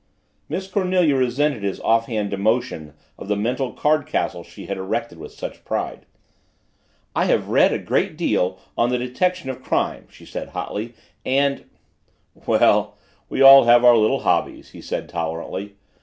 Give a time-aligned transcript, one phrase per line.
[0.49, 5.31] Miss Cornelia resented his offhand demolition of the mental card castle she had erected with
[5.31, 6.07] such pride.
[7.15, 11.65] "I have read a great deal on the detection of crime," she said hotly, "and"
[12.47, 12.97] "Well,
[13.29, 15.75] we all have our little hobbies," he said tolerantly.